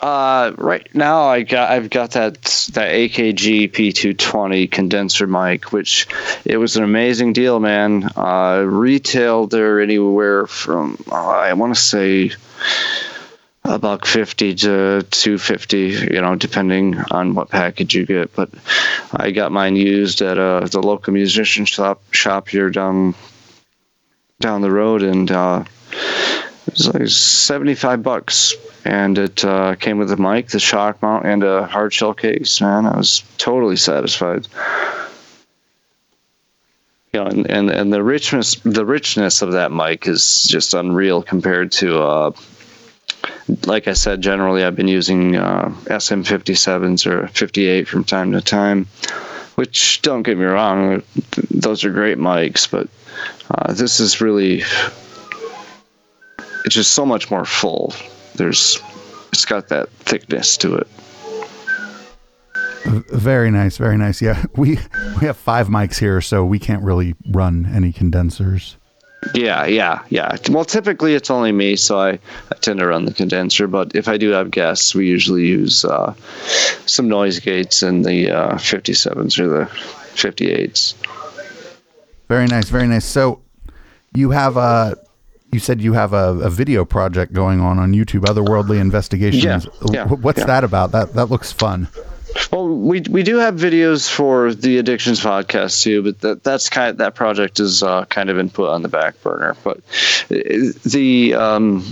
[0.00, 2.34] Uh, right now I got I've got that
[2.74, 6.06] that AKG P220 condenser mic, which
[6.44, 8.10] it was an amazing deal, man.
[8.14, 12.32] Uh, retail there anywhere from uh, I want to say
[13.64, 18.34] a buck fifty to two fifty, you know, depending on what package you get.
[18.34, 18.50] But
[19.12, 23.14] I got mine used at uh, the local musician shop shop here down
[24.40, 25.64] down the road, and uh,
[26.66, 28.54] it was like seventy five bucks
[28.86, 32.60] and it uh, came with a mic, the shock mount, and a hard shell case.
[32.60, 34.46] Man, I was totally satisfied.
[37.12, 41.22] You know, and, and, and the richness the richness of that mic is just unreal
[41.22, 42.00] compared to.
[42.00, 42.30] Uh,
[43.64, 48.86] like I said, generally I've been using uh, SM57s or 58 from time to time,
[49.54, 51.02] which don't get me wrong,
[51.50, 52.88] those are great mics, but
[53.50, 54.62] uh, this is really
[56.66, 57.94] it's just so much more full
[58.36, 58.80] there's
[59.32, 60.86] it's got that thickness to it.
[63.12, 64.22] Very nice, very nice.
[64.22, 64.78] Yeah, we
[65.20, 68.76] we have five mics here, so we can't really run any condensers.
[69.34, 70.36] Yeah, yeah, yeah.
[70.50, 73.66] Well, typically it's only me, so I, I tend to run the condenser.
[73.66, 76.14] But if I do have guests, we usually use uh,
[76.86, 79.64] some noise gates and the uh, 57s or the
[80.14, 80.94] 58s.
[82.28, 83.04] Very nice, very nice.
[83.04, 83.40] So
[84.14, 84.94] you have uh,
[85.52, 89.66] you said you have a, a, video project going on on YouTube, Otherworldly Investigations.
[89.66, 90.46] Yeah, yeah, What's yeah.
[90.46, 90.92] that about?
[90.92, 91.88] That that looks fun.
[92.52, 96.90] Well, we we do have videos for the Addictions podcast too, but that that's kind
[96.90, 99.56] of, that project is uh, kind of been put on the back burner.
[99.64, 99.80] But
[100.28, 101.82] the um,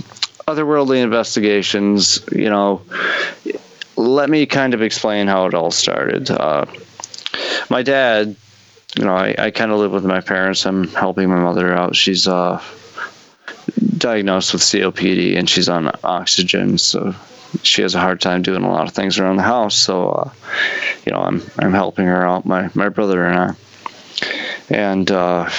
[0.47, 2.81] Otherworldly Investigations, you know,
[3.95, 6.29] let me kind of explain how it all started.
[6.29, 6.65] Uh,
[7.69, 8.35] my dad,
[8.97, 10.65] you know, I, I kind of live with my parents.
[10.65, 11.95] I'm helping my mother out.
[11.95, 12.61] She's uh
[13.97, 17.15] diagnosed with COPD and she's on oxygen, so
[17.63, 19.75] she has a hard time doing a lot of things around the house.
[19.75, 20.29] So, uh,
[21.05, 23.55] you know, I'm I'm helping her out, my my brother and I.
[24.69, 25.49] And uh,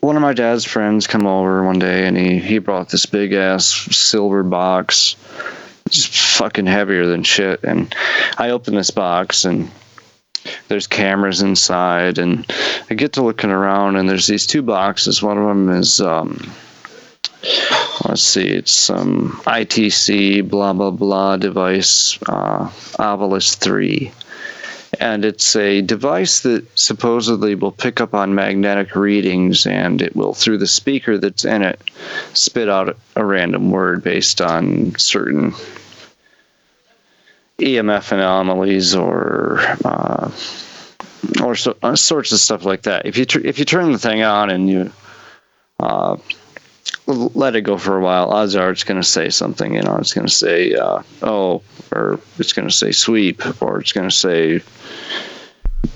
[0.00, 3.32] one of my dad's friends come over one day, and he he brought this big
[3.32, 5.16] ass silver box.
[5.86, 7.64] it's fucking heavier than shit.
[7.64, 7.94] And
[8.38, 9.70] I open this box and
[10.68, 12.44] there's cameras inside, and
[12.90, 15.22] I get to looking around, and there's these two boxes.
[15.22, 16.52] One of them is um,
[18.04, 24.12] let's see, it's some ITC blah blah blah device, uh, Ovilus 3.
[25.00, 30.34] And it's a device that supposedly will pick up on magnetic readings and it will,
[30.34, 31.80] through the speaker that's in it,
[32.32, 35.52] spit out a random word based on certain
[37.58, 40.30] EMF anomalies or uh,
[41.42, 43.06] or so, uh, sorts of stuff like that.
[43.06, 44.92] If you tr- if you turn the thing on and you
[45.80, 46.16] uh,
[47.06, 49.74] let it go for a while, odds are it's going to say something.
[49.74, 51.62] You know, it's going to say uh, "oh,"
[51.92, 54.62] or it's going to say "sweep," or it's going to say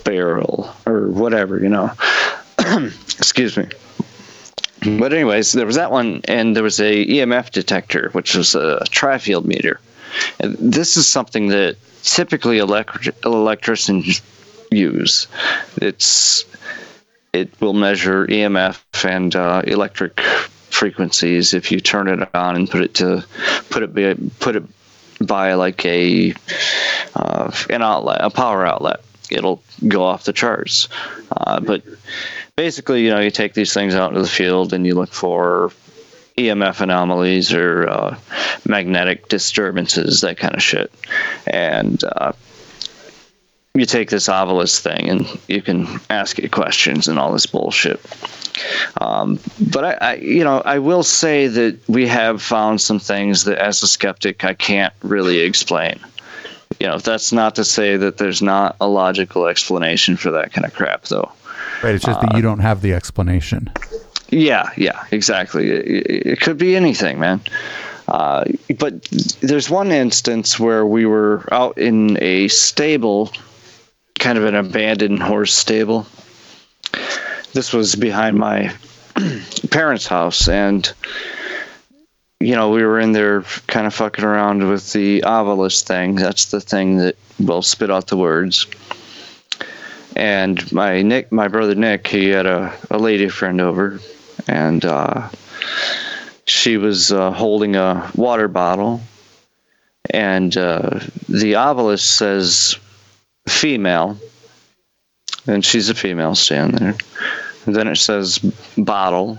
[0.05, 1.61] "barrel," or whatever.
[1.61, 1.93] You know.
[2.59, 3.69] Excuse me.
[4.99, 8.85] But anyways, there was that one, and there was a EMF detector, which was a
[8.91, 9.81] tri-field meter.
[10.39, 14.23] And this is something that typically electric- electricians
[14.71, 15.27] use.
[15.77, 16.45] It's
[17.33, 20.21] it will measure EMF and uh, electric
[20.71, 23.25] frequencies if you turn it on and put it to
[23.71, 24.65] put it by, put it
[25.21, 26.35] by like a
[27.15, 29.01] uh, an outlet, a power outlet.
[29.31, 30.89] It'll go off the charts.
[31.31, 31.83] Uh, but
[32.57, 35.71] basically, you know, you take these things out into the field and you look for
[36.39, 38.19] EMF anomalies or uh,
[38.67, 40.93] magnetic disturbances, that kind of shit.
[41.47, 42.33] And uh,
[43.75, 48.01] you take this Ovilus thing and you can ask it questions and all this bullshit.
[49.01, 49.39] Um,
[49.71, 53.59] but I, I, you know, I will say that we have found some things that,
[53.59, 56.01] as a skeptic, I can't really explain.
[56.81, 60.65] You know, that's not to say that there's not a logical explanation for that kind
[60.65, 61.31] of crap, though.
[61.83, 61.95] Right.
[61.95, 63.71] It's just uh, that you don't have the explanation.
[64.31, 65.71] Yeah, yeah, exactly.
[65.71, 67.41] It, it could be anything, man.
[68.09, 68.45] Uh,
[68.79, 69.03] but
[69.41, 73.31] there's one instance where we were out in a stable,
[74.19, 76.07] kind of an abandoned horse stable.
[77.53, 78.75] This was behind my
[79.71, 80.93] parents' house, and
[82.41, 86.15] you know we were in there kind of fucking around with the Ovilus thing.
[86.15, 88.67] That's the thing that will spit out the words
[90.19, 94.01] and my Nick, my brother Nick, he had a, a lady friend over,
[94.49, 95.29] and uh,
[96.45, 99.01] she was uh, holding a water bottle,
[100.11, 102.77] and uh, the Ovilus says
[103.49, 104.17] female,
[105.47, 106.97] and she's a female standing there.
[107.67, 108.39] And then it says
[108.77, 109.39] bottle,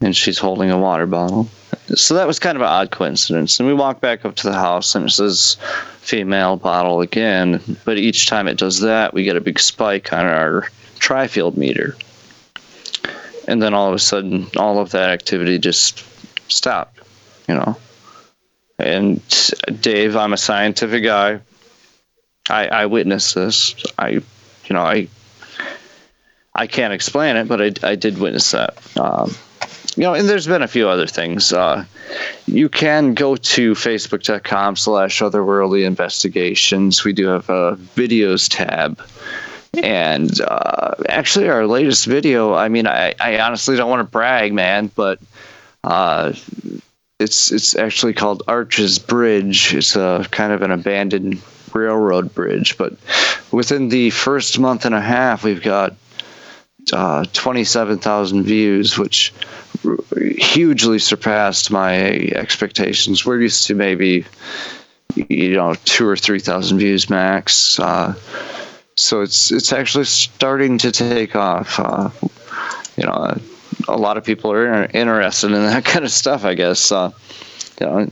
[0.00, 1.48] and she's holding a water bottle.
[1.94, 3.58] So that was kind of an odd coincidence.
[3.58, 5.56] And we walk back up to the house, and it says
[6.00, 7.60] female bottle again.
[7.84, 10.68] But each time it does that, we get a big spike on our
[10.98, 11.96] tri-field meter
[13.48, 16.04] and then all of a sudden all of that activity just
[16.50, 17.00] stopped
[17.48, 17.76] you know
[18.78, 19.20] and
[19.80, 21.40] dave i'm a scientific guy
[22.50, 23.74] i i witnessed this.
[23.98, 24.22] I you
[24.70, 25.08] know i
[26.54, 28.76] i can't explain it but i, I did witness that.
[28.98, 29.34] Um,
[29.96, 31.52] you know and there's been a few other things.
[31.52, 31.84] Uh,
[32.46, 37.04] you can go to facebook.com slash otherworldly investigations.
[37.04, 39.00] We do have a videos tab.
[39.82, 44.52] And uh, actually, our latest video, I mean, I, I honestly don't want to brag,
[44.52, 45.20] man, but
[45.84, 46.32] uh,
[47.18, 49.74] it's it's actually called Arches Bridge.
[49.74, 51.42] It's a kind of an abandoned
[51.74, 52.94] railroad bridge, but
[53.50, 55.94] within the first month and a half, we've got
[56.92, 59.32] uh, 27,000 views, which
[60.36, 61.94] hugely surpassed my
[62.34, 63.24] expectations.
[63.24, 64.24] We're used to maybe,
[65.14, 67.78] you know, two or 3,000 views max.
[67.78, 68.14] Uh,
[68.96, 71.78] so it's it's actually starting to take off.
[71.78, 72.10] Uh,
[72.96, 73.38] you know,
[73.86, 76.44] a lot of people are interested in that kind of stuff.
[76.44, 76.90] I guess.
[76.90, 77.12] Uh,
[77.80, 78.10] you know,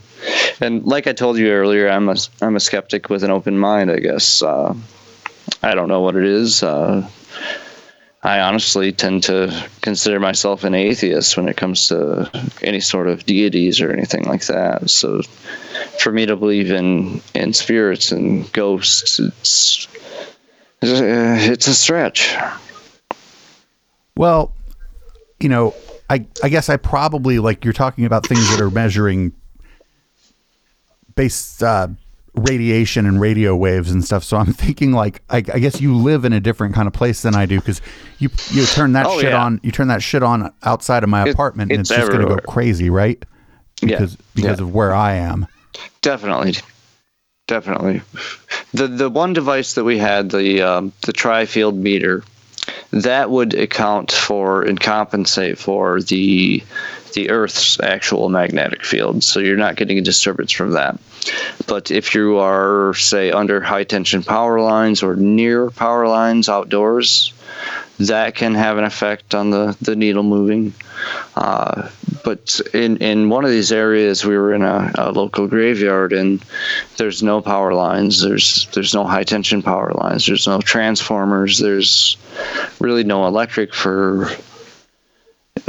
[0.61, 3.91] and like I told you earlier, I'm a I'm a skeptic with an open mind.
[3.91, 4.43] I guess.
[4.43, 4.75] Uh,
[5.63, 6.63] I don't know what it is.
[6.63, 7.09] Uh,
[8.23, 12.31] I honestly tend to consider myself an atheist when it comes to
[12.63, 14.91] any sort of deities or anything like that.
[14.91, 15.23] So,
[16.01, 19.87] for me to believe in in spirits and ghosts, it's
[20.83, 22.37] uh, it's a stretch.
[24.17, 24.53] Well,
[25.41, 25.75] you know,
[26.11, 29.33] I I guess I probably like you're talking about things that are measuring
[31.17, 31.89] base uh,
[32.35, 34.23] radiation and radio waves and stuff.
[34.23, 37.23] So I'm thinking like I, I, guess you live in a different kind of place
[37.23, 37.81] than I do because
[38.19, 39.43] you you turn that oh, shit yeah.
[39.43, 42.13] on you turn that shit on outside of my it, apartment and it's, it's just
[42.13, 43.23] going to go crazy, right?
[43.81, 44.21] Because yeah.
[44.35, 44.67] because yeah.
[44.67, 45.49] of where I am.
[46.01, 46.55] Definitely
[47.47, 48.03] definitely.
[48.75, 52.25] The the one device that we had, the um, the tri-field meter,
[52.91, 56.63] that would account for and compensate for the
[57.17, 59.25] the Earth's actual magnetic field.
[59.25, 61.01] So you're not getting a disturbance from that.
[61.67, 67.33] But if you are, say, under high tension power lines or near power lines outdoors,
[67.99, 70.75] that can have an effect on the, the needle moving.
[71.35, 71.89] Uh,
[72.23, 76.45] but in, in one of these areas, we were in a, a, local graveyard, and
[76.99, 78.21] there's no power lines.
[78.21, 80.27] There's there's no high tension power lines.
[80.27, 81.59] There's no transformers.
[81.59, 82.19] There's
[82.79, 84.29] really no electric for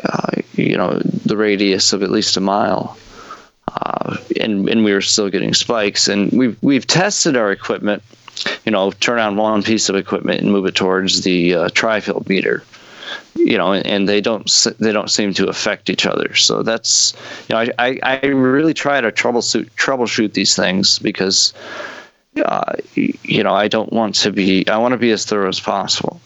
[0.04, 2.98] uh, you know the radius of at least a mile.
[3.68, 8.02] Uh, and and we were still getting spikes, and we've we've tested our equipment
[8.66, 12.28] you know, turn on one piece of equipment and move it towards the uh, tri-field
[12.30, 12.64] meter.
[13.36, 16.36] You know, and, they don't they don't seem to affect each other.
[16.36, 17.14] So that's
[17.48, 21.54] you know, I, I, I really try to troubleshoot troubleshoot these things because
[22.44, 25.60] uh, you know I don't want to be I want to be as thorough as
[25.60, 26.20] possible.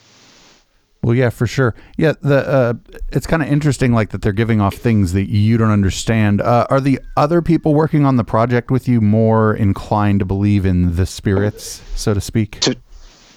[1.04, 1.74] Well, yeah, for sure.
[1.98, 2.74] Yeah, the uh,
[3.10, 6.42] it's kind of interesting, like that they're giving off things that you don't understand.
[6.42, 10.64] Uh, are the other people working on the project with you more inclined to believe
[10.64, 12.60] in the spirits, so to speak?
[12.62, 12.78] To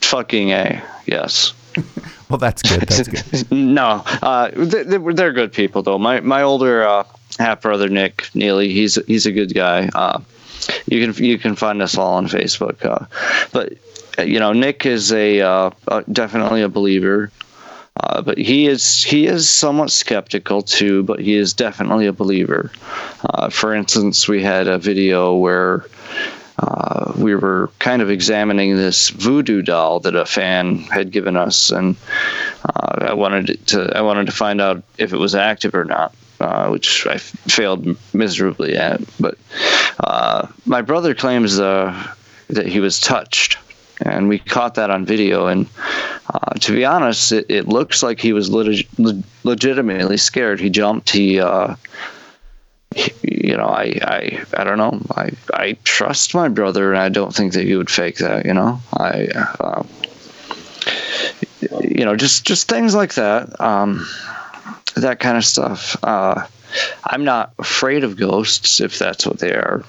[0.02, 1.54] fucking a yes.
[2.28, 2.82] well, that's good.
[2.82, 3.50] That's good.
[3.56, 5.98] no, uh, they, are good people though.
[5.98, 7.04] My my older uh,
[7.38, 9.88] half brother Nick Neely, he's he's a good guy.
[9.94, 10.20] Uh,
[10.86, 12.84] you can you can find us all on Facebook.
[12.84, 13.06] Uh,
[13.52, 13.72] but
[14.24, 15.70] you know, Nick is a uh,
[16.12, 17.30] definitely a believer.
[18.01, 22.70] Uh, but he is he is somewhat skeptical too, but he is definitely a believer.
[23.24, 25.86] Uh, for instance, we had a video where
[26.59, 31.70] uh, we were kind of examining this voodoo doll that a fan had given us,
[31.70, 31.95] and
[32.64, 36.14] uh, I wanted to I wanted to find out if it was active or not.
[36.40, 39.38] Uh, which I failed miserably at, but
[40.01, 43.57] uh, my brother claims that he was touched
[44.01, 45.47] and we caught that on video.
[45.47, 45.66] And
[46.32, 48.88] uh, to be honest, it, it, looks like he was leg-
[49.45, 50.61] legitimately scared.
[50.61, 51.11] He jumped.
[51.11, 51.76] He, uh,
[52.95, 55.01] he, you know, I, I, I don't know.
[55.16, 58.47] I, I trust my brother, and I don't think that he would fake that.
[58.47, 59.26] You know, I,
[59.61, 59.82] uh,
[61.82, 63.61] you know, just just things like that.
[63.61, 64.07] Um,
[64.97, 65.97] that kind of stuff.
[66.05, 66.47] Uh,
[67.05, 69.84] I'm not afraid of ghosts if that's what they are.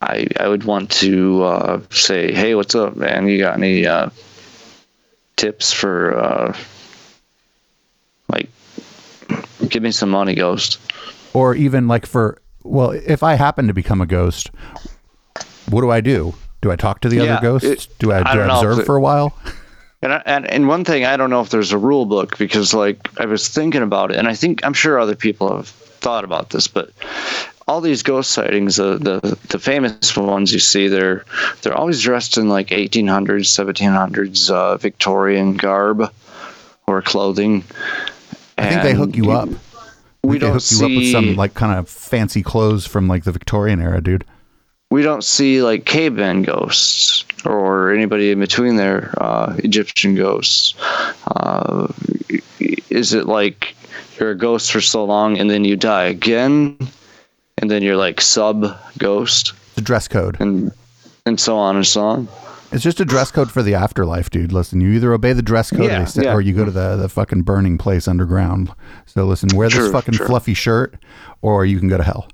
[0.00, 3.28] I I would want to uh, say, hey, what's up, man?
[3.28, 4.10] You got any uh,
[5.36, 6.56] tips for uh,
[8.28, 8.48] like
[9.68, 10.78] give me some money, ghost?
[11.34, 14.50] Or even like for well, if I happen to become a ghost,
[15.68, 16.34] what do I do?
[16.60, 17.86] Do I talk to the yeah, other ghosts?
[17.86, 19.36] It, do I, do I, I observe it, for a while?
[20.02, 23.08] And, and and one thing I don't know if there's a rule book because like
[23.20, 26.50] I was thinking about it, and I think I'm sure other people have thought about
[26.50, 26.90] this, but
[27.68, 31.24] all these ghost sightings, uh, the the famous ones you see, they're
[31.62, 36.10] they're always dressed in like 1800s, 1700s uh, Victorian garb
[36.86, 37.62] or clothing.
[38.56, 39.50] I think they hook you up.
[40.22, 43.24] We don't hook see, you up with some like kind of fancy clothes from like
[43.24, 44.24] the Victorian era, dude.
[44.90, 50.74] We don't see like caveman ghosts or anybody in between there, uh, Egyptian ghosts.
[51.26, 51.92] Uh,
[52.88, 53.76] is it like
[54.18, 56.78] you're a ghost for so long and then you die again?
[57.60, 59.52] And then you're like sub ghost.
[59.74, 60.36] The dress code.
[60.40, 60.72] And
[61.26, 62.28] and so on and so on.
[62.70, 64.52] It's just a dress code for the afterlife, dude.
[64.52, 66.34] Listen, you either obey the dress code yeah, or, yeah.
[66.34, 68.70] or, you go to the, the fucking burning place underground.
[69.06, 70.26] So listen, wear true, this fucking true.
[70.26, 71.02] fluffy shirt
[71.40, 72.28] or you can go to hell.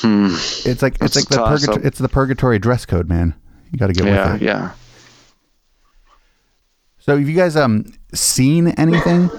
[0.00, 0.26] Hmm.
[0.32, 3.34] It's like it's like the purgatory it's the purgatory dress code, man.
[3.70, 4.44] You got to get yeah, with it.
[4.44, 4.72] Yeah.
[6.98, 9.30] So have you guys um seen anything?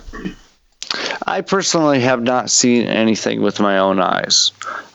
[1.25, 4.51] I personally have not seen anything with my own eyes.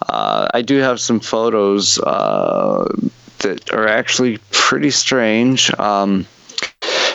[0.07, 2.85] Uh, I do have some photos uh,
[3.39, 5.73] that are actually pretty strange.
[5.79, 6.27] Um,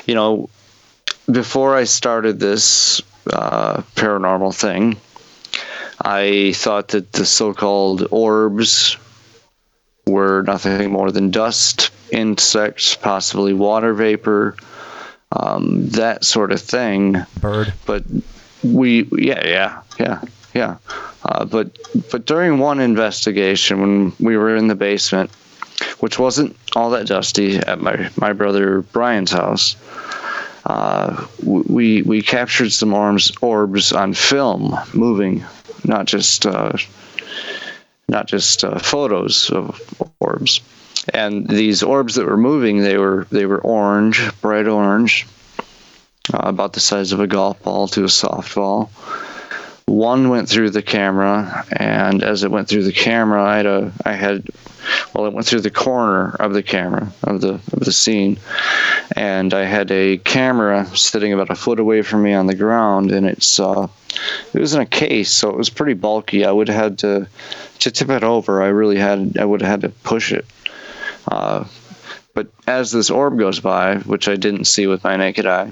[0.05, 0.49] you know,
[1.31, 3.01] before I started this
[3.31, 4.97] uh, paranormal thing,
[6.03, 8.97] I thought that the so called orbs
[10.05, 14.55] were nothing more than dust, insects, possibly water vapor,
[15.31, 17.25] um, that sort of thing.
[17.41, 17.73] Bird.
[17.85, 18.03] But
[18.73, 20.21] we yeah yeah yeah
[20.53, 20.77] yeah.
[21.23, 21.77] Uh, but
[22.11, 25.31] but during one investigation when we were in the basement
[25.99, 29.75] which wasn't all that dusty at my my brother Brian's house
[30.65, 35.43] uh, we we captured some orbs orbs on film moving
[35.83, 36.73] not just uh,
[38.07, 39.79] not just uh, photos of
[40.19, 40.61] orbs.
[41.13, 45.27] And these orbs that were moving they were they were orange bright orange
[46.33, 48.89] uh, about the size of a golf ball to a softball.
[49.85, 53.91] One went through the camera, and as it went through the camera, I had a,
[54.03, 54.49] I had
[55.13, 58.39] well, it went through the corner of the camera of the of the scene,
[59.15, 63.11] and I had a camera sitting about a foot away from me on the ground,
[63.11, 63.87] and it's uh,
[64.53, 66.45] it was in a case, so it was pretty bulky.
[66.45, 67.27] I would have had to
[67.79, 68.61] to tip it over.
[68.61, 70.45] I really had I would have had to push it.
[71.27, 71.65] Uh,
[72.33, 75.71] but as this orb goes by, which I didn't see with my naked eye,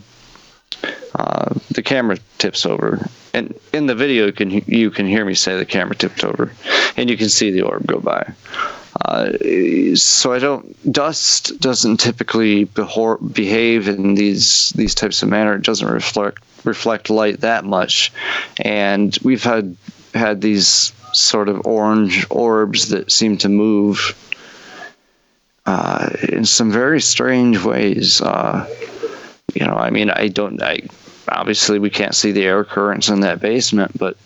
[1.16, 5.34] uh, the camera tips over, and in the video you can you can hear me
[5.34, 6.52] say the camera tipped over,
[6.98, 8.34] and you can see the orb go by.
[9.02, 9.32] Uh,
[9.96, 15.56] so I don't dust doesn't typically behor- behave in these these types of manner.
[15.56, 18.12] It doesn't reflect reflect light that much,
[18.62, 19.76] and we've had
[20.14, 24.16] had these sort of orange orbs that seem to move
[25.66, 28.22] uh, in some very strange ways.
[28.22, 28.68] Uh,
[29.54, 30.82] you know, I mean, I don't, I
[31.30, 34.18] obviously we can't see the air currents in that basement, but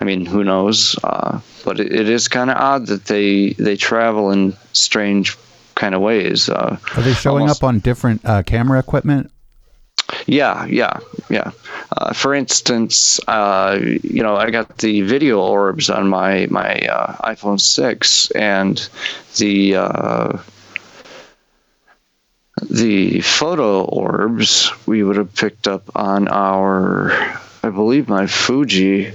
[0.00, 0.98] I mean, who knows?
[1.04, 5.36] Uh, but it, it is kind of odd that they they travel in strange
[5.74, 6.48] kind of ways.
[6.48, 9.30] Uh, Are they showing almost, up on different uh, camera equipment?
[10.26, 10.98] Yeah, yeah,
[11.28, 11.52] yeah.
[11.96, 17.16] Uh, for instance, uh, you know, I got the video orbs on my my uh,
[17.34, 18.88] iPhone six, and
[19.36, 19.76] the
[22.68, 27.12] the photo orbs we would have picked up on our,
[27.62, 29.12] I believe, my Fuji.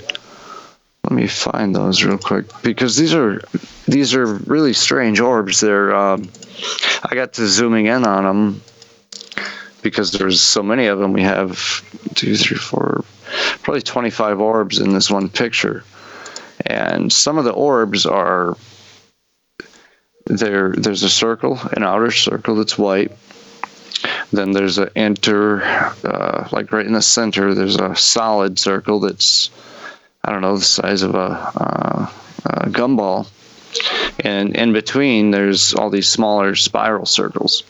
[1.04, 3.41] Let me find those real quick because these are
[3.88, 5.60] these are really strange orbs.
[5.60, 6.30] They're um,
[7.04, 8.62] I got to zooming in on them
[9.84, 11.14] because there's so many of them.
[11.14, 11.84] We have
[12.16, 13.06] two, three, four,
[13.62, 15.84] probably 25 orbs in this one picture,
[16.66, 18.58] and some of the orbs are
[20.26, 20.74] there.
[20.76, 23.12] There's a circle, an outer circle that's white
[24.32, 29.49] then there's an enter, uh, like right in the center, there's a solid circle that's,
[30.23, 32.11] I don't know, the size of a, uh,
[32.45, 33.28] a gumball.
[34.19, 37.63] And in between, there's all these smaller spiral circles.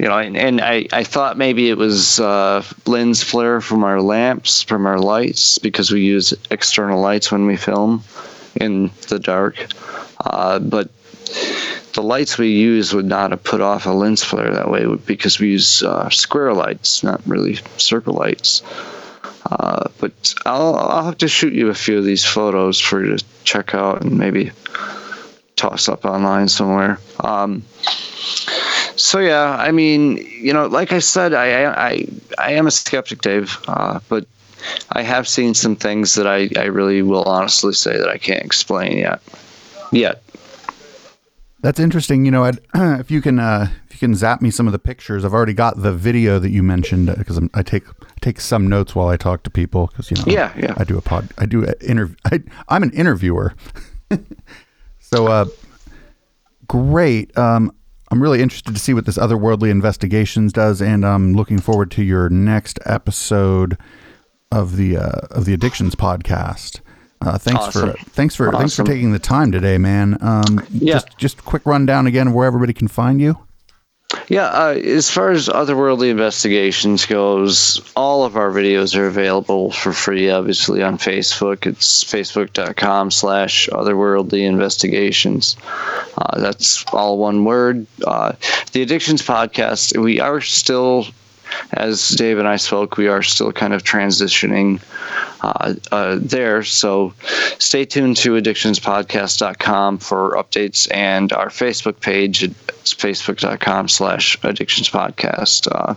[0.00, 4.00] You know, and, and I, I thought maybe it was uh, lens flare from our
[4.00, 8.02] lamps, from our lights, because we use external lights when we film
[8.58, 9.66] in the dark.
[10.24, 10.88] Uh, but
[11.96, 15.40] the lights we use would not have put off a lens flare that way because
[15.40, 18.62] we use uh, square lights, not really circle lights.
[19.50, 23.16] Uh, but I'll, I'll have to shoot you a few of these photos for you
[23.16, 24.52] to check out and maybe
[25.56, 27.00] toss up online somewhere.
[27.20, 27.64] Um,
[28.96, 32.06] so yeah, I mean, you know, like I said, I I
[32.38, 34.26] I am a skeptic, Dave, uh, but
[34.92, 38.44] I have seen some things that I I really will honestly say that I can't
[38.44, 39.22] explain yet.
[39.92, 40.22] Yet.
[41.60, 42.24] That's interesting.
[42.24, 44.78] You know, I'd, if you can, uh, if you can zap me some of the
[44.78, 47.84] pictures, I've already got the video that you mentioned because uh, I take
[48.20, 50.98] take some notes while I talk to people because you know, yeah, yeah, I do
[50.98, 52.16] a pod, I do an interview.
[52.68, 53.54] I'm an interviewer,
[54.98, 55.46] so uh,
[56.66, 57.36] great.
[57.38, 57.72] Um,
[58.10, 62.02] I'm really interested to see what this otherworldly investigations does, and I'm looking forward to
[62.02, 63.78] your next episode
[64.52, 66.80] of the uh, of the addictions podcast.
[67.20, 67.92] Uh, thanks awesome.
[67.92, 68.60] for thanks for awesome.
[68.60, 70.18] thanks for taking the time today, man.
[70.20, 70.94] Um, yeah.
[70.94, 73.38] Just just quick rundown again of where everybody can find you.
[74.28, 79.92] Yeah, uh, as far as otherworldly investigations goes, all of our videos are available for
[79.92, 80.30] free.
[80.30, 85.56] Obviously on Facebook, it's facebook.com slash otherworldly investigations.
[86.18, 87.86] Uh, that's all one word.
[88.06, 88.32] Uh,
[88.72, 89.96] the Addictions podcast.
[89.96, 91.06] We are still
[91.72, 94.80] as Dave and I spoke, we are still kind of transitioning
[95.40, 96.62] uh, uh, there.
[96.62, 97.12] So
[97.58, 102.42] stay tuned to addictionspodcast.com for updates and our Facebook page.
[102.42, 105.68] It's facebook.com slash addictionspodcast.
[105.70, 105.94] Uh,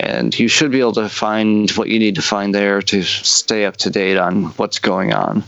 [0.00, 3.64] and you should be able to find what you need to find there to stay
[3.64, 5.44] up to date on what's going on.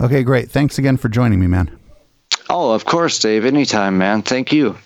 [0.00, 0.50] Okay, great.
[0.50, 1.70] Thanks again for joining me, man.
[2.50, 3.44] Oh, of course, Dave.
[3.44, 4.22] Anytime, man.
[4.22, 4.76] Thank you.